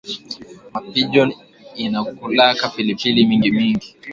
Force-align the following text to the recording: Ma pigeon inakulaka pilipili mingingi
Ma 0.71 0.79
pigeon 0.91 1.29
inakulaka 1.83 2.65
pilipili 2.73 3.21
mingingi 3.29 3.89